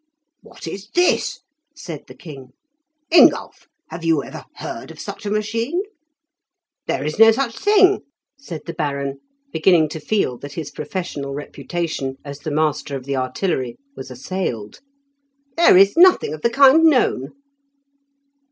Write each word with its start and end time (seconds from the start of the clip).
"What 0.41 0.67
is 0.67 0.89
this?" 0.95 1.41
said 1.75 2.05
the 2.07 2.15
king. 2.15 2.53
"Ingulph, 3.11 3.67
have 3.89 4.03
you 4.03 4.23
ever 4.23 4.45
heard 4.55 4.89
of 4.89 4.99
such 4.99 5.27
a 5.27 5.29
machine?" 5.29 5.79
"There 6.87 7.05
is 7.05 7.19
no 7.19 7.29
such 7.31 7.55
thing," 7.59 7.99
said 8.35 8.61
the 8.65 8.73
Baron, 8.73 9.19
beginning 9.51 9.89
to 9.89 9.99
feel 9.99 10.39
that 10.39 10.53
his 10.53 10.71
professional 10.71 11.35
reputation 11.35 12.17
as 12.25 12.39
the 12.39 12.49
master 12.49 12.95
of 12.95 13.05
the 13.05 13.15
artillery 13.15 13.75
was 13.95 14.09
assailed. 14.09 14.79
"There 15.55 15.77
is 15.77 15.95
nothing 15.95 16.33
of 16.33 16.41
the 16.41 16.49
kind 16.49 16.83
known." 16.83 17.33